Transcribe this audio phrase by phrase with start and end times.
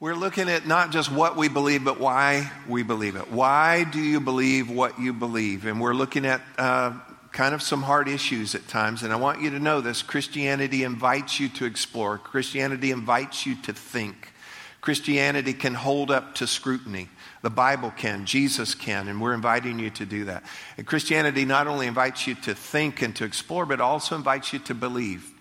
[0.00, 3.32] We're looking at not just what we believe, but why we believe it.
[3.32, 5.66] Why do you believe what you believe?
[5.66, 6.92] And we're looking at uh,
[7.32, 9.02] kind of some hard issues at times.
[9.02, 13.56] And I want you to know this Christianity invites you to explore, Christianity invites you
[13.62, 14.32] to think.
[14.80, 17.08] Christianity can hold up to scrutiny.
[17.42, 20.44] The Bible can, Jesus can, and we're inviting you to do that.
[20.76, 24.60] And Christianity not only invites you to think and to explore, but also invites you
[24.60, 25.34] to believe.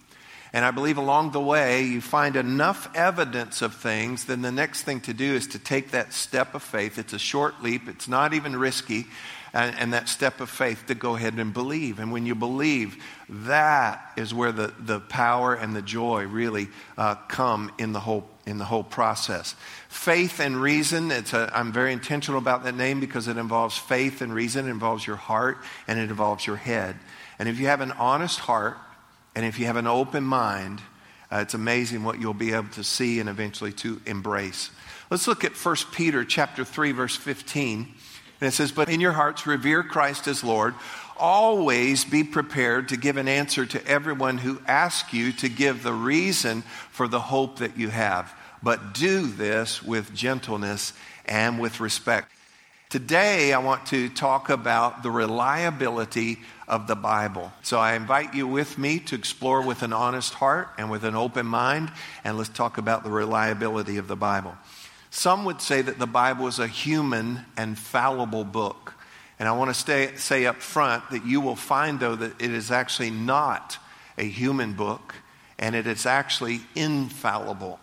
[0.54, 4.84] And I believe along the way, you find enough evidence of things, then the next
[4.84, 6.98] thing to do is to take that step of faith.
[6.98, 9.08] It's a short leap, it's not even risky,
[9.54, 12.00] and, and that step of faith to go ahead and believe.
[12.00, 17.16] And when you believe, that is where the, the power and the joy really uh,
[17.16, 19.56] come in the whole in the whole process.
[19.90, 24.22] Faith and reason, it's a, I'm very intentional about that name because it involves faith
[24.22, 26.96] and reason, it involves your heart, and it involves your head.
[27.40, 28.78] And if you have an honest heart,
[29.38, 30.82] and if you have an open mind,
[31.32, 34.72] uh, it's amazing what you'll be able to see and eventually to embrace.
[35.12, 37.94] Let's look at 1 Peter chapter 3 verse 15.
[38.42, 40.74] And it says, "But in your hearts revere Christ as Lord.
[41.18, 45.94] Always be prepared to give an answer to everyone who asks you to give the
[45.94, 48.34] reason for the hope that you have.
[48.64, 50.94] But do this with gentleness
[51.26, 52.32] and with respect."
[52.90, 57.52] Today, I want to talk about the reliability of the Bible.
[57.62, 61.14] So I invite you with me to explore with an honest heart and with an
[61.14, 61.92] open mind,
[62.24, 64.56] and let's talk about the reliability of the Bible.
[65.10, 68.94] Some would say that the Bible is a human and fallible book.
[69.38, 72.52] And I want to stay, say up front that you will find, though, that it
[72.52, 73.80] is actually not
[74.18, 75.14] a human book,
[75.60, 77.82] and it is actually infallible.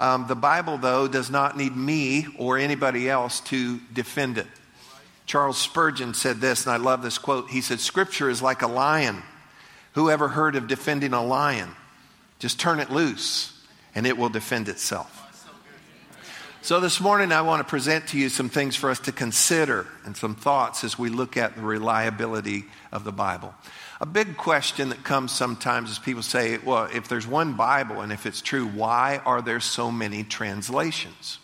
[0.00, 4.46] Um, the Bible, though, does not need me or anybody else to defend it.
[5.26, 7.50] Charles Spurgeon said this, and I love this quote.
[7.50, 9.22] He said, Scripture is like a lion.
[9.92, 11.70] Who ever heard of defending a lion?
[12.38, 13.52] Just turn it loose,
[13.94, 15.27] and it will defend itself.
[16.60, 19.86] So, this morning, I want to present to you some things for us to consider
[20.04, 23.54] and some thoughts as we look at the reliability of the Bible.
[24.00, 28.12] A big question that comes sometimes is people say, well, if there's one Bible and
[28.12, 31.38] if it's true, why are there so many translations?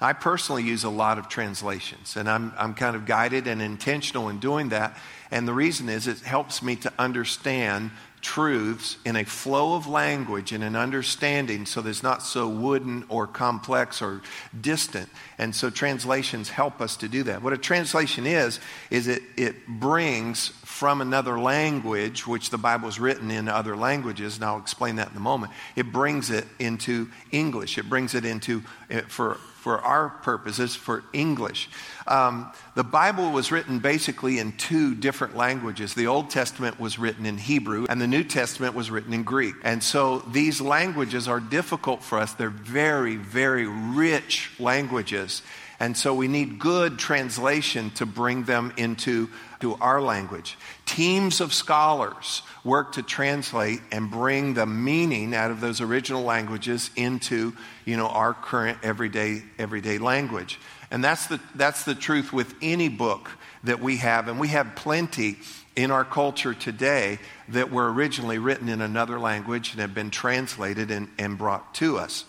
[0.00, 4.30] I personally use a lot of translations, and I'm, I'm kind of guided and intentional
[4.30, 4.96] in doing that.
[5.30, 7.92] And the reason is it helps me to understand
[8.22, 13.04] truths in a flow of language and an understanding so that it's not so wooden
[13.08, 14.20] or complex or
[14.60, 15.08] distant.
[15.38, 17.42] And so translations help us to do that.
[17.42, 18.60] What a translation is,
[18.90, 24.36] is it, it brings from another language, which the Bible is written in other languages,
[24.36, 25.52] and I'll explain that in a moment.
[25.76, 27.78] It brings it into English.
[27.78, 31.68] It brings it into, eh, for for our purposes, for English.
[32.06, 35.92] Um, the Bible was written basically in two different languages.
[35.92, 39.54] The Old Testament was written in Hebrew, and the New Testament was written in Greek.
[39.62, 42.32] And so these languages are difficult for us.
[42.32, 45.42] They're very, very rich languages.
[45.80, 49.30] And so we need good translation to bring them into
[49.60, 50.58] to our language.
[50.84, 56.90] Teams of scholars work to translate and bring the meaning out of those original languages
[56.96, 57.54] into,
[57.86, 60.60] you know, our current everyday everyday language.
[60.90, 63.30] And that's the that's the truth with any book
[63.64, 65.38] that we have and we have plenty
[65.76, 67.18] in our culture today
[67.48, 71.96] that were originally written in another language and have been translated and, and brought to
[71.96, 72.24] us.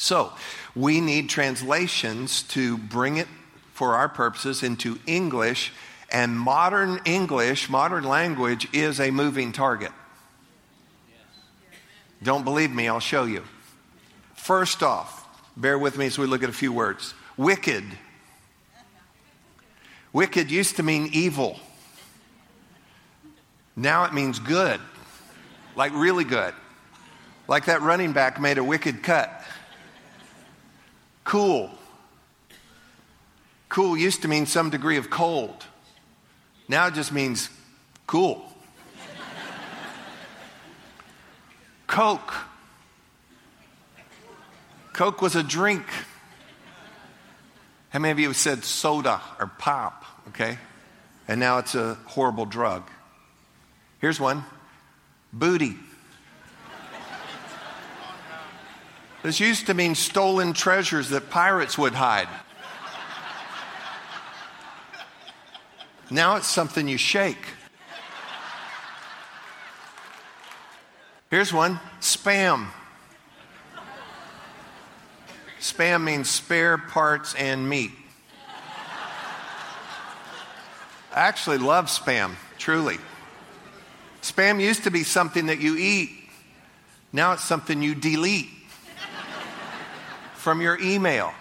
[0.00, 0.32] So,
[0.76, 3.26] we need translations to bring it
[3.74, 5.72] for our purposes into English
[6.08, 9.90] and modern English, modern language, is a moving target.
[12.22, 13.42] Don't believe me, I'll show you.
[14.34, 15.26] First off,
[15.56, 17.12] bear with me as we look at a few words.
[17.36, 17.82] Wicked.
[20.12, 21.58] Wicked used to mean evil.
[23.74, 24.80] Now it means good,
[25.74, 26.54] like really good.
[27.48, 29.37] Like that running back made a wicked cut.
[31.28, 31.70] Cool.
[33.68, 35.66] Cool used to mean some degree of cold.
[36.68, 37.50] Now it just means
[38.06, 38.50] cool.
[41.86, 42.32] Coke.
[44.94, 45.84] Coke was a drink.
[47.90, 50.06] How many of you have said soda or pop?
[50.28, 50.56] Okay.
[51.28, 52.88] And now it's a horrible drug.
[54.00, 54.46] Here's one
[55.30, 55.76] booty.
[59.28, 62.30] This used to mean stolen treasures that pirates would hide.
[66.10, 67.44] Now it's something you shake.
[71.30, 72.68] Here's one spam.
[75.60, 77.90] Spam means spare parts and meat.
[81.12, 82.96] I actually love spam, truly.
[84.22, 86.12] Spam used to be something that you eat,
[87.12, 88.48] now it's something you delete
[90.48, 91.34] from your email.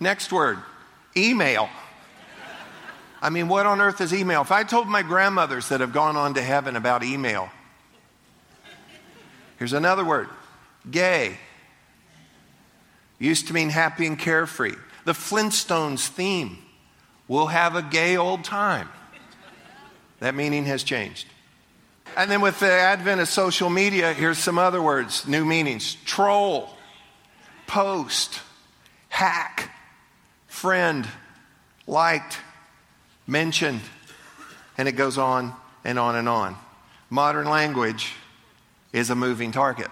[0.00, 0.56] Next word
[1.14, 1.68] email.
[3.20, 4.40] I mean, what on earth is email?
[4.40, 7.50] If I told my grandmothers that have gone on to heaven about email,
[9.58, 10.30] here's another word
[10.90, 11.36] gay.
[13.18, 14.76] Used to mean happy and carefree.
[15.04, 16.56] The Flintstones theme
[17.28, 18.88] we'll have a gay old time.
[20.20, 21.26] That meaning has changed.
[22.16, 26.78] And then with the advent of social media, here's some other words, new meanings troll,
[27.70, 28.40] post,
[29.10, 29.70] hack,
[30.48, 31.06] friend,
[31.86, 32.36] liked,
[33.28, 33.80] mentioned,
[34.76, 36.56] and it goes on and on and on.
[37.10, 38.12] Modern language
[38.92, 39.86] is a moving target.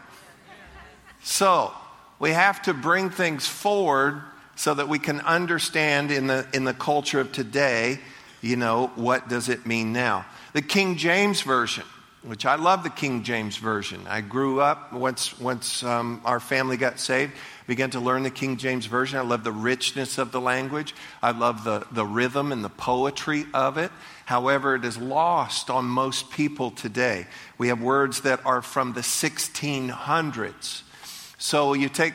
[1.23, 1.73] So,
[2.19, 4.23] we have to bring things forward
[4.57, 8.01] so that we can understand in the, in the culture of today,
[8.41, 10.27] you know, what does it mean now?
[10.53, 11.85] The King James Version,
[12.23, 14.05] which I love the King James Version.
[14.09, 17.35] I grew up, once, once um, our family got saved,
[17.69, 19.19] began to learn the King James Version.
[19.19, 20.95] I love the richness of the language.
[21.23, 23.93] I love the, the rhythm and the poetry of it.
[24.25, 27.27] However, it is lost on most people today.
[27.59, 30.83] We have words that are from the 1600s.
[31.37, 32.15] So you take,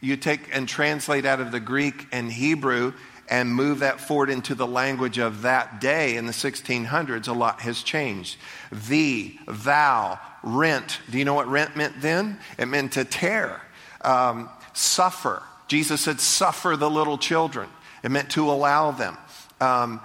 [0.00, 2.92] you take and translate out of the Greek and Hebrew
[3.28, 7.62] and move that forward into the language of that day in the 1600s, a lot
[7.62, 8.36] has changed.
[8.70, 11.00] Thee, thou, rent.
[11.10, 12.38] Do you know what rent meant then?
[12.56, 13.62] It meant to tear.
[14.02, 15.42] Um, suffer.
[15.68, 17.68] Jesus said, suffer the little children.
[18.02, 19.16] It meant to allow them.
[19.60, 20.00] Um,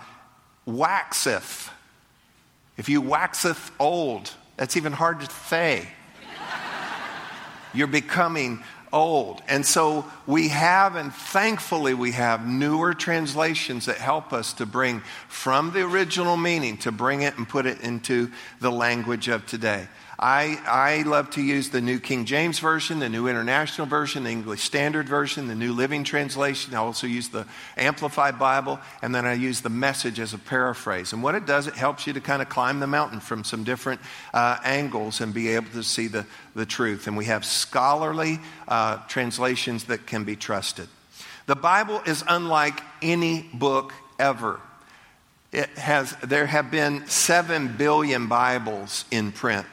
[0.65, 1.69] waxeth.
[2.77, 5.87] If you waxeth old, that's even hard to say.
[7.73, 9.41] You're becoming old.
[9.47, 15.01] And so we have, and thankfully we have, newer translations that help us to bring
[15.27, 18.31] from the original meaning, to bring it and put it into
[18.61, 19.87] the language of today.
[20.19, 24.31] I, I love to use the New King James Version, the New International Version, the
[24.31, 26.73] English Standard Version, the New Living Translation.
[26.73, 27.45] I also use the
[27.77, 31.13] Amplified Bible, and then I use the message as a paraphrase.
[31.13, 33.63] And what it does, it helps you to kind of climb the mountain from some
[33.63, 34.01] different
[34.33, 36.25] uh, angles and be able to see the,
[36.55, 37.05] the truth.
[37.05, 40.87] And we have scholarly uh, translations that can be trusted.
[41.45, 44.59] The Bible is unlike any book ever.
[45.51, 49.67] It has, there have been seven billion Bibles in print.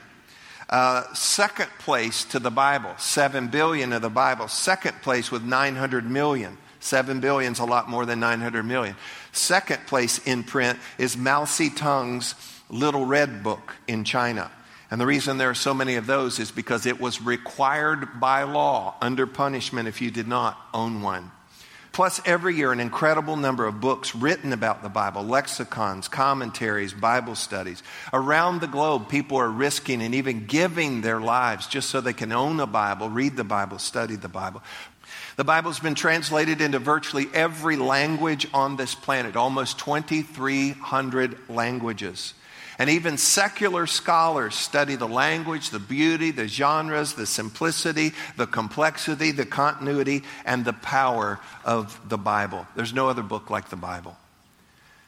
[0.69, 4.49] Uh, second place to the Bible, 7 billion of the Bible.
[4.49, 6.59] Second place with 900 million.
[6.81, 8.97] 7 billion is a lot more than 900 million.
[9.33, 12.35] Second place in print is Mao Zedong's
[12.69, 14.51] Little Red Book in China.
[14.91, 18.43] And the reason there are so many of those is because it was required by
[18.43, 21.31] law under punishment if you did not own one.
[21.95, 27.37] Plus, every year, an incredible number of books written about the Bible, lexicons, commentaries, Bible
[27.37, 27.85] studies.
[28.13, 32.33] Around the globe, people are risking and even giving their lives just so they can
[32.33, 34.61] own a Bible, read the Bible, study the Bible.
[35.37, 42.35] The Bible's been translated into virtually every language on this planet, almost 2,300 languages.
[42.79, 49.31] And even secular scholars study the language, the beauty, the genres, the simplicity, the complexity,
[49.31, 52.67] the continuity, and the power of the Bible.
[52.75, 54.17] There's no other book like the Bible.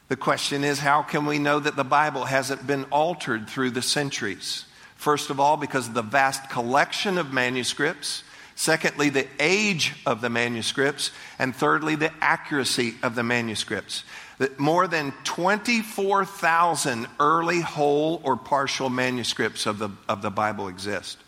[0.08, 3.82] The question is how can we know that the Bible hasn't been altered through the
[3.82, 4.64] centuries?
[4.94, 8.22] First of all, because of the vast collection of manuscripts.
[8.54, 11.10] Secondly, the age of the manuscripts.
[11.38, 14.04] And thirdly, the accuracy of the manuscripts
[14.38, 21.18] that more than 24,000 early whole or partial manuscripts of the, of the Bible exist.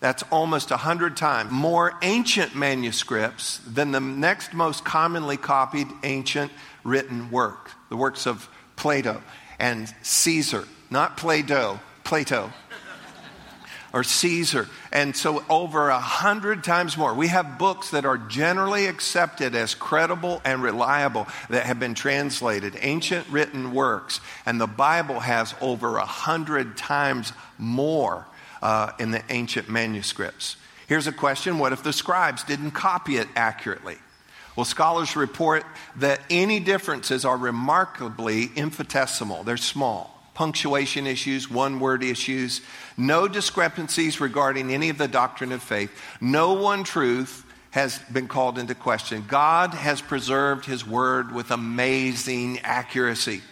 [0.00, 6.52] That's almost 100 times more ancient manuscripts than the next most commonly copied ancient
[6.84, 9.22] written work, the works of Plato
[9.58, 12.52] and Caesar, not Play-Doh, Plato
[13.92, 14.68] or Caesar.
[14.92, 17.14] And so, over a hundred times more.
[17.14, 22.76] We have books that are generally accepted as credible and reliable that have been translated,
[22.80, 24.20] ancient written works.
[24.44, 28.26] And the Bible has over a hundred times more
[28.62, 30.56] uh, in the ancient manuscripts.
[30.86, 33.96] Here's a question What if the scribes didn't copy it accurately?
[34.56, 35.64] Well, scholars report
[35.96, 42.60] that any differences are remarkably infinitesimal, they're small punctuation issues, one word issues,
[42.96, 45.90] no discrepancies regarding any of the doctrine of faith,
[46.20, 49.24] no one truth has been called into question.
[49.26, 53.42] God has preserved his word with amazing accuracy.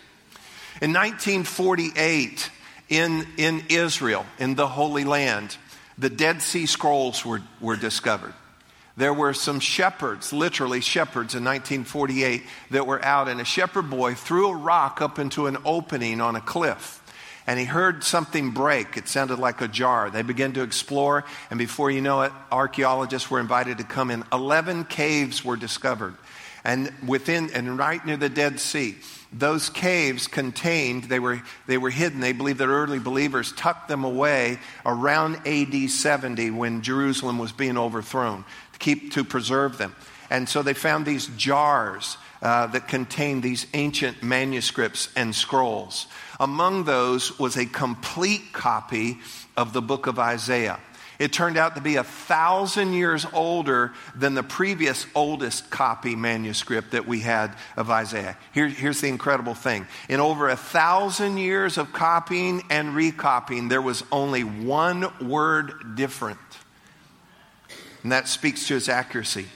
[0.81, 2.50] In 1948,
[2.88, 5.57] in, in Israel, in the Holy Land,
[5.99, 8.33] the Dead Sea Scrolls were, were discovered.
[8.96, 14.14] There were some shepherds, literally shepherds in 1948, that were out, and a shepherd boy
[14.14, 17.02] threw a rock up into an opening on a cliff.
[17.48, 18.96] and he heard something break.
[18.96, 20.10] It sounded like a jar.
[20.10, 24.24] They began to explore, and before you know it, archaeologists were invited to come in.
[24.32, 26.16] 11 caves were discovered,
[26.64, 28.96] and within and right near the Dead Sea.
[29.32, 32.20] Those caves contained, they were, they were hidden.
[32.20, 37.76] They believe that early believers tucked them away around AD 70 when Jerusalem was being
[37.76, 38.44] overthrown
[38.78, 39.95] keep, to preserve them.
[40.30, 46.06] And so they found these jars uh, that contained these ancient manuscripts and scrolls.
[46.38, 49.18] Among those was a complete copy
[49.56, 50.78] of the book of Isaiah.
[51.18, 56.90] It turned out to be a thousand years older than the previous oldest copy manuscript
[56.90, 58.37] that we had of Isaiah.
[58.52, 63.80] Here, here's the incredible thing in over a thousand years of copying and recopying, there
[63.80, 66.38] was only one word different.
[68.06, 69.46] And that speaks to its accuracy.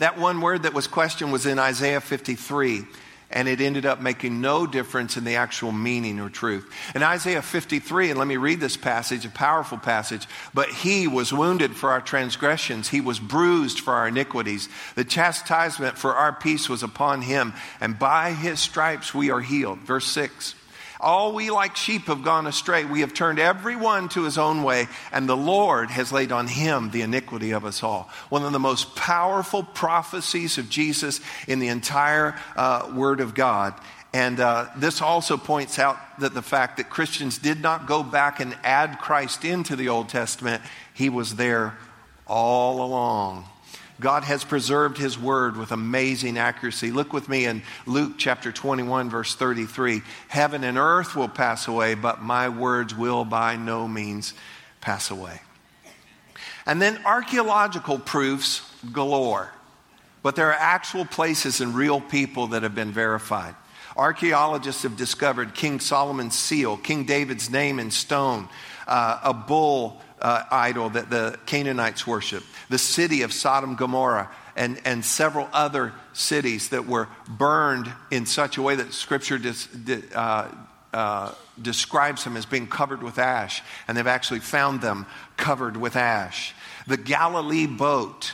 [0.00, 2.82] That one word that was questioned was in Isaiah 53
[3.30, 6.68] and it ended up making no difference in the actual meaning or truth.
[6.96, 11.32] In Isaiah 53, and let me read this passage, a powerful passage, but he was
[11.32, 14.68] wounded for our transgressions, he was bruised for our iniquities.
[14.96, 19.78] The chastisement for our peace was upon him, and by his stripes we are healed.
[19.82, 20.56] Verse 6.
[21.00, 22.84] All we like sheep have gone astray.
[22.84, 26.90] We have turned everyone to his own way, and the Lord has laid on him
[26.90, 28.10] the iniquity of us all.
[28.28, 33.74] One of the most powerful prophecies of Jesus in the entire uh, Word of God.
[34.14, 38.40] And uh, this also points out that the fact that Christians did not go back
[38.40, 40.62] and add Christ into the Old Testament,
[40.94, 41.76] he was there
[42.26, 43.44] all along.
[43.98, 46.90] God has preserved his word with amazing accuracy.
[46.90, 50.02] Look with me in Luke chapter 21, verse 33.
[50.28, 54.34] Heaven and earth will pass away, but my words will by no means
[54.80, 55.40] pass away.
[56.66, 59.50] And then archaeological proofs galore.
[60.22, 63.54] But there are actual places and real people that have been verified.
[63.96, 68.48] Archaeologists have discovered King Solomon's seal, King David's name in stone,
[68.86, 74.80] uh, a bull uh, idol that the Canaanites worship, the city of Sodom Gomorrah, and,
[74.84, 79.68] and several other cities that were burned in such a way that Scripture dis,
[80.14, 80.50] uh,
[80.94, 85.06] uh, describes them as being covered with ash, and they've actually found them
[85.36, 86.54] covered with ash.
[86.86, 88.32] The Galilee boat.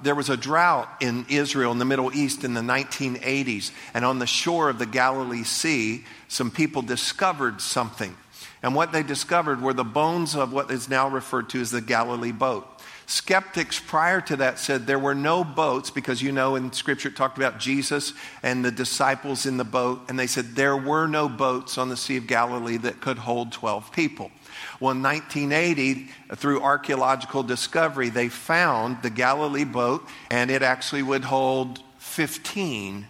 [0.00, 4.20] There was a drought in Israel in the Middle East in the 1980s, and on
[4.20, 8.16] the shore of the Galilee Sea, some people discovered something
[8.62, 11.80] and what they discovered were the bones of what is now referred to as the
[11.80, 12.66] Galilee boat.
[13.06, 17.16] Skeptics prior to that said there were no boats because you know in Scripture it
[17.16, 18.12] talked about Jesus
[18.42, 21.96] and the disciples in the boat, and they said there were no boats on the
[21.96, 24.30] Sea of Galilee that could hold 12 people.
[24.78, 31.24] Well, in 1980, through archaeological discovery, they found the Galilee boat, and it actually would
[31.24, 33.06] hold 15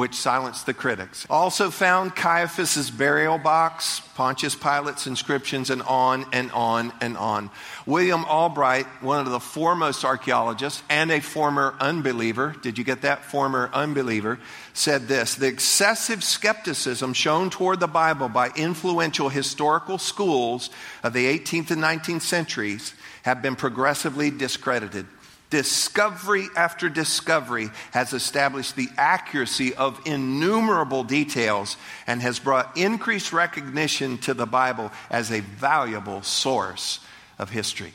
[0.00, 1.26] which silenced the critics.
[1.28, 7.50] Also found Caiaphas's burial box, Pontius Pilate's inscriptions, and on and on and on.
[7.84, 13.26] William Albright, one of the foremost archaeologists and a former unbeliever, did you get that?
[13.26, 14.38] Former unbeliever,
[14.72, 20.70] said this The excessive skepticism shown toward the Bible by influential historical schools
[21.02, 25.04] of the 18th and 19th centuries have been progressively discredited.
[25.50, 31.76] Discovery after discovery has established the accuracy of innumerable details
[32.06, 37.00] and has brought increased recognition to the Bible as a valuable source
[37.36, 37.92] of history.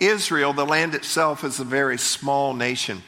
[0.00, 3.02] Israel, the land itself, is a very small nation.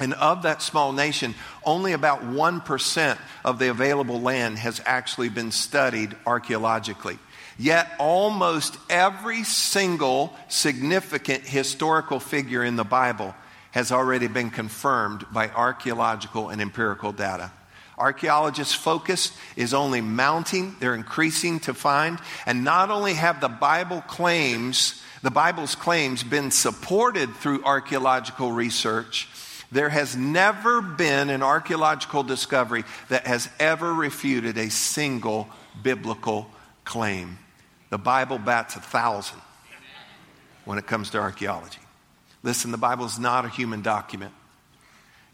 [0.00, 5.50] And of that small nation, only about 1% of the available land has actually been
[5.50, 7.18] studied archaeologically.
[7.58, 13.34] Yet almost every single significant historical figure in the Bible
[13.72, 17.50] has already been confirmed by archaeological and empirical data.
[17.98, 22.20] Archaeologists' focus is only mounting, they're increasing to find.
[22.46, 29.28] And not only have the Bible claims, the Bible's claims been supported through archaeological research,
[29.72, 35.48] there has never been an archaeological discovery that has ever refuted a single
[35.82, 36.48] biblical
[36.84, 37.36] claim.
[37.90, 39.40] The Bible bats a thousand
[40.64, 41.80] when it comes to archaeology.
[42.42, 44.32] Listen, the Bible is not a human document,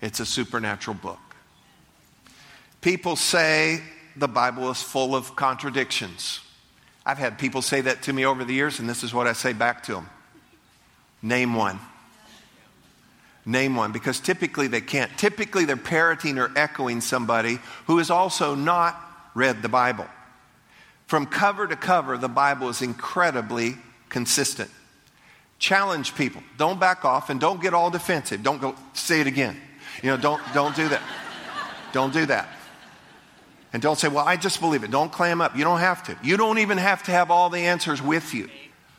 [0.00, 1.18] it's a supernatural book.
[2.80, 3.80] People say
[4.16, 6.40] the Bible is full of contradictions.
[7.06, 9.32] I've had people say that to me over the years, and this is what I
[9.32, 10.08] say back to them
[11.22, 11.80] Name one.
[13.46, 15.10] Name one, because typically they can't.
[15.18, 19.00] Typically they're parroting or echoing somebody who has also not
[19.34, 20.06] read the Bible.
[21.06, 23.76] From cover to cover, the Bible is incredibly
[24.08, 24.70] consistent.
[25.58, 26.42] Challenge people.
[26.56, 28.42] Don't back off and don't get all defensive.
[28.42, 29.56] Don't go say it again.
[30.02, 31.02] You know, don't don't do that.
[31.92, 32.48] don't do that.
[33.72, 34.92] And don't say, well, I just believe it.
[34.92, 35.56] Don't clam up.
[35.56, 36.16] You don't have to.
[36.22, 38.48] You don't even have to have all the answers with you.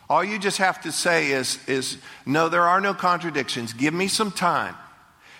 [0.10, 3.72] All you just have to say is, is no, there are no contradictions.
[3.72, 4.76] Give me some time.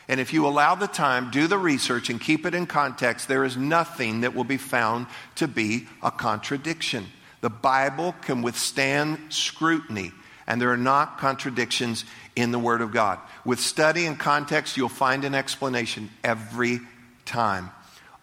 [0.08, 3.44] And if you allow the time, do the research, and keep it in context, there
[3.44, 7.08] is nothing that will be found to be a contradiction.
[7.42, 10.12] The Bible can withstand scrutiny,
[10.46, 13.20] and there are not contradictions in the Word of God.
[13.44, 16.82] With study and context, you'll find an explanation every
[17.26, 17.72] time.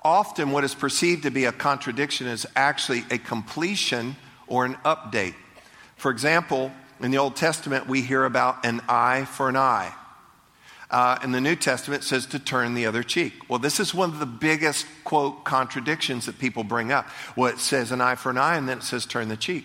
[0.04, 5.34] Often, what is perceived to be a contradiction is actually a completion or an update.
[5.96, 9.92] For example, in the Old Testament, we hear about an eye for an eye.
[10.92, 13.32] Uh, in the New Testament, says to turn the other cheek.
[13.48, 17.08] Well, this is one of the biggest, quote, contradictions that people bring up.
[17.34, 19.64] Well, it says an eye for an eye, and then it says turn the cheek.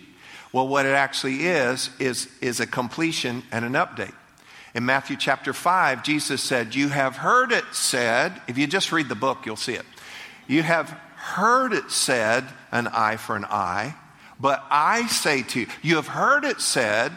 [0.52, 4.14] Well, what it actually is, is, is a completion and an update.
[4.74, 9.08] In Matthew chapter 5, Jesus said, You have heard it said, if you just read
[9.08, 9.84] the book, you'll see it.
[10.46, 13.94] You have heard it said, an eye for an eye.
[14.40, 17.12] But I say to you, you have heard it said,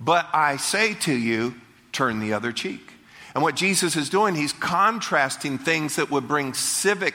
[0.00, 1.54] but I say to you,
[1.92, 2.92] turn the other cheek.
[3.36, 7.14] And what Jesus is doing, he's contrasting things that would bring civic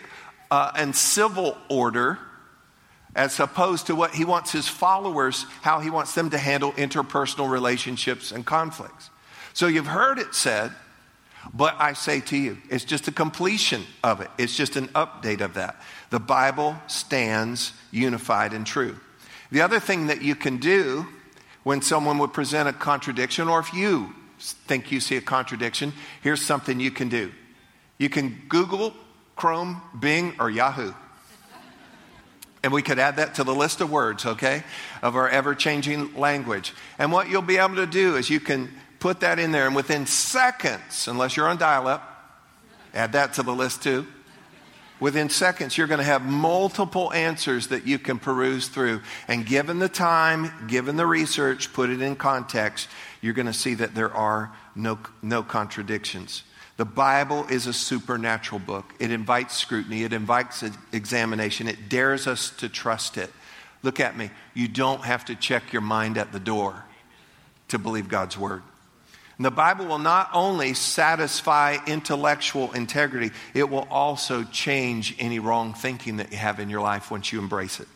[0.52, 2.20] uh, and civil order
[3.16, 7.50] as opposed to what he wants his followers, how he wants them to handle interpersonal
[7.50, 9.10] relationships and conflicts.
[9.54, 10.72] So you've heard it said,
[11.56, 15.42] but I say to you, it's just a completion of it, it's just an update
[15.42, 15.82] of that.
[16.12, 18.96] The Bible stands unified and true.
[19.52, 21.08] The other thing that you can do
[21.64, 26.42] when someone would present a contradiction, or if you think you see a contradiction, here's
[26.42, 27.32] something you can do.
[27.98, 28.94] You can Google,
[29.36, 30.94] Chrome, Bing, or Yahoo.
[32.64, 34.64] And we could add that to the list of words, okay,
[35.02, 36.74] of our ever changing language.
[37.00, 38.70] And what you'll be able to do is you can
[39.00, 42.08] put that in there, and within seconds, unless you're on dial up,
[42.94, 44.06] add that to the list too.
[45.02, 49.02] Within seconds, you're going to have multiple answers that you can peruse through.
[49.28, 52.88] And given the time, given the research, put it in context,
[53.20, 56.44] you're going to see that there are no, no contradictions.
[56.78, 58.94] The Bible is a supernatural book.
[59.00, 63.32] It invites scrutiny, it invites examination, it dares us to trust it.
[63.82, 64.30] Look at me.
[64.54, 66.86] You don't have to check your mind at the door
[67.70, 68.62] to believe God's word.
[69.42, 75.74] And the Bible will not only satisfy intellectual integrity, it will also change any wrong
[75.74, 77.88] thinking that you have in your life once you embrace it.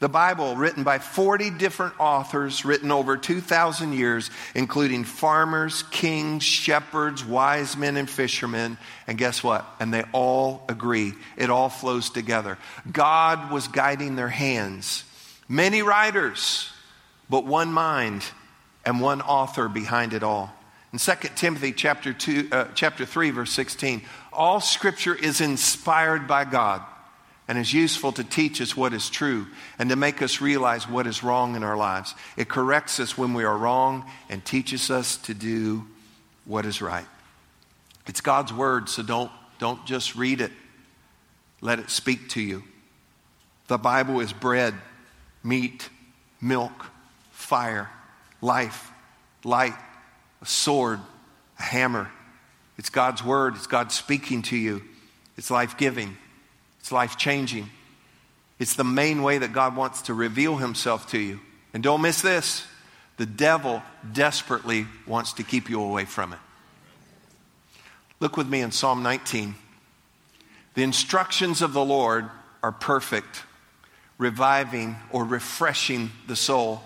[0.00, 7.24] The Bible, written by 40 different authors, written over 2,000 years, including farmers, kings, shepherds,
[7.24, 8.76] wise men, and fishermen.
[9.06, 9.64] And guess what?
[9.78, 11.12] And they all agree.
[11.36, 12.58] It all flows together.
[12.90, 15.04] God was guiding their hands.
[15.48, 16.68] Many writers,
[17.30, 18.24] but one mind
[18.84, 20.52] and one author behind it all.
[20.92, 26.44] In 2 Timothy chapter, two, uh, chapter 3, verse 16, all scripture is inspired by
[26.44, 26.82] God
[27.48, 29.46] and is useful to teach us what is true
[29.78, 32.14] and to make us realize what is wrong in our lives.
[32.36, 35.86] It corrects us when we are wrong and teaches us to do
[36.44, 37.06] what is right.
[38.06, 40.52] It's God's word, so don't, don't just read it,
[41.62, 42.64] let it speak to you.
[43.68, 44.74] The Bible is bread,
[45.42, 45.88] meat,
[46.38, 46.84] milk,
[47.30, 47.88] fire,
[48.42, 48.90] life,
[49.42, 49.74] light
[50.42, 51.00] a sword,
[51.58, 52.10] a hammer.
[52.76, 54.82] It's God's word, it's God speaking to you.
[55.38, 56.16] It's life giving,
[56.80, 57.70] it's life changing.
[58.58, 61.40] It's the main way that God wants to reveal himself to you.
[61.74, 62.64] And don't miss this
[63.16, 66.38] the devil desperately wants to keep you away from it.
[68.20, 69.54] Look with me in Psalm 19.
[70.74, 72.30] The instructions of the Lord
[72.62, 73.42] are perfect,
[74.16, 76.82] reviving or refreshing the soul.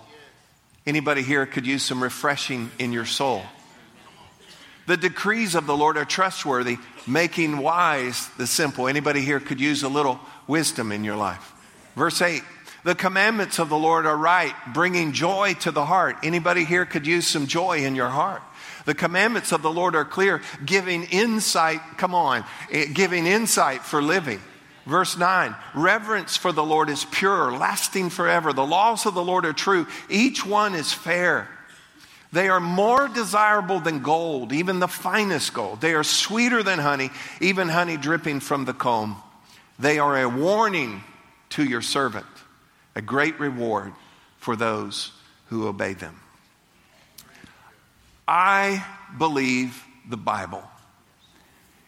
[0.87, 3.43] Anybody here could use some refreshing in your soul.
[4.87, 8.87] The decrees of the Lord are trustworthy, making wise the simple.
[8.87, 11.53] Anybody here could use a little wisdom in your life.
[11.97, 12.43] Verse 8.
[12.85, 16.19] The commandments of the Lord are right, bringing joy to the heart.
[16.23, 18.43] Anybody here could use some joy in your heart.
[18.85, 24.01] The commandments of the Lord are clear, giving insight, come on, eh, giving insight for
[24.01, 24.41] living.
[24.87, 28.53] Verse 9, reverence for the Lord is pure, lasting forever.
[28.53, 29.89] The laws of the Lord are true.
[30.09, 31.49] Each one is fair.
[32.33, 35.81] They are more desirable than gold, even the finest gold.
[35.81, 39.17] They are sweeter than honey, even honey dripping from the comb.
[39.79, 41.03] They are a warning
[41.51, 42.27] to your servant,
[42.95, 43.93] a great reward
[44.39, 45.11] for those
[45.49, 46.21] who obey them.
[48.29, 48.85] I
[49.19, 50.63] believe the Bible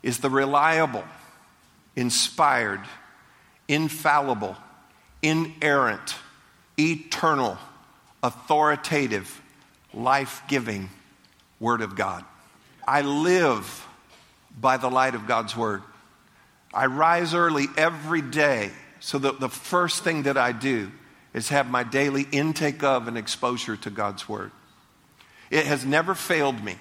[0.03, 1.05] is the reliable
[1.99, 2.81] inspired,
[3.67, 4.57] infallible,
[5.21, 6.15] inerrant,
[6.79, 7.59] eternal,
[8.23, 9.43] authoritative,
[9.93, 10.89] life giving
[11.59, 12.25] Word of God.
[12.87, 13.85] I live
[14.61, 15.83] by the light of God's Word.
[16.73, 20.93] I rise early every day so that the first thing that I do
[21.35, 24.53] is have my daily intake of and exposure to God's Word.
[25.51, 26.77] It has never failed me,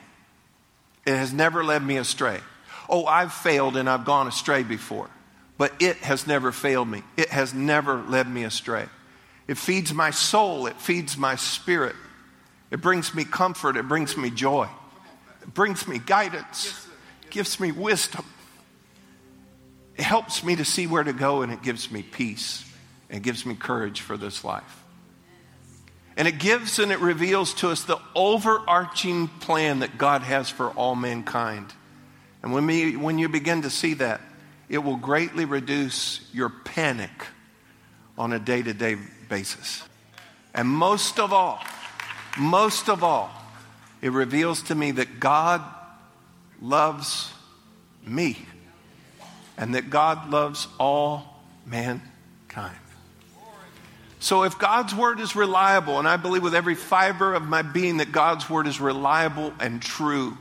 [1.07, 2.39] it has never led me astray.
[2.89, 5.09] Oh, I've failed and I've gone astray before,
[5.57, 7.03] but it has never failed me.
[7.17, 8.85] It has never led me astray.
[9.47, 11.95] It feeds my soul, it feeds my spirit.
[12.69, 14.67] It brings me comfort, it brings me joy,
[15.41, 16.87] it brings me guidance,
[17.23, 18.25] it gives me wisdom.
[19.95, 22.63] It helps me to see where to go and it gives me peace
[23.09, 24.83] and gives me courage for this life.
[26.15, 30.69] And it gives and it reveals to us the overarching plan that God has for
[30.71, 31.73] all mankind.
[32.47, 34.21] And when, we, when you begin to see that,
[34.69, 37.11] it will greatly reduce your panic
[38.17, 38.95] on a day to day
[39.27, 39.83] basis.
[40.53, 41.61] And most of all,
[42.37, 43.29] most of all,
[44.01, 45.61] it reveals to me that God
[46.61, 47.33] loves
[48.05, 48.37] me
[49.57, 52.77] and that God loves all mankind.
[54.21, 57.97] So, if God's word is reliable, and I believe with every fiber of my being
[57.97, 60.37] that God's word is reliable and true,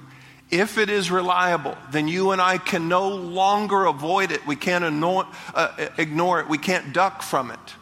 [0.51, 4.47] if it is reliable, then you and I can no longer avoid it.
[4.47, 6.49] We can't uh, ignore it.
[6.49, 7.75] We can't duck from it.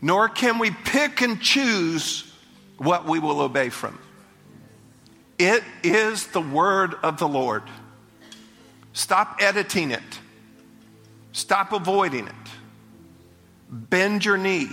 [0.00, 2.32] Nor can we pick and choose
[2.78, 3.98] what we will obey from.
[5.38, 7.62] It is the word of the Lord.
[8.92, 10.02] Stop editing it,
[11.32, 12.34] stop avoiding it.
[13.70, 14.68] Bend your knee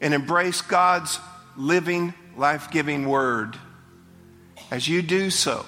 [0.00, 1.20] and embrace God's
[1.56, 3.56] living, life giving word.
[4.72, 5.64] As you do so,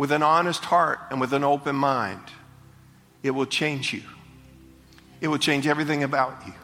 [0.00, 2.22] with an honest heart and with an open mind,
[3.22, 4.00] it will change you.
[5.20, 6.54] It will change everything about you.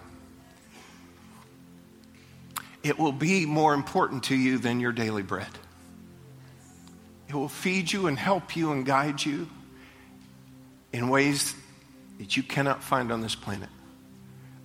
[2.82, 5.50] It will be more important to you than your daily bread.
[7.28, 9.46] It will feed you and help you and guide you
[10.94, 11.54] in ways
[12.16, 13.68] that you cannot find on this planet.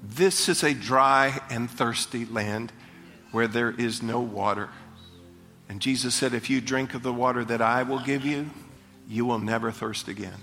[0.01, 2.71] This is a dry and thirsty land
[3.33, 4.69] where there is no water.
[5.71, 8.49] And Jesus said, If you drink of the water that I will give you,
[9.07, 10.35] you will never thirst again.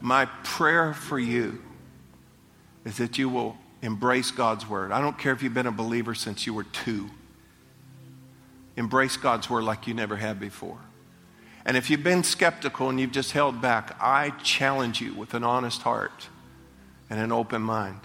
[0.00, 1.62] My prayer for you
[2.84, 4.90] is that you will embrace God's word.
[4.90, 7.08] I don't care if you've been a believer since you were two.
[8.76, 10.78] Embrace God's word like you never have before.
[11.64, 15.44] And if you've been skeptical and you've just held back, I challenge you with an
[15.44, 16.26] honest heart
[17.08, 18.00] and an open mind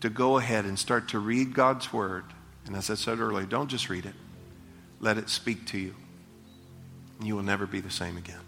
[0.00, 2.22] to go ahead and start to read God's word.
[2.66, 4.14] And as I said earlier, don't just read it,
[5.00, 5.94] let it speak to you.
[7.22, 8.40] You will never be the same again.